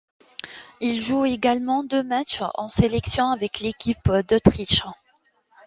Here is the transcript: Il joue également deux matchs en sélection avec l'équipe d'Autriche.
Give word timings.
Il 0.79 0.99
joue 0.99 1.25
également 1.25 1.83
deux 1.83 2.01
matchs 2.01 2.41
en 2.55 2.69
sélection 2.69 3.29
avec 3.29 3.59
l'équipe 3.59 4.09
d'Autriche. 4.27 4.81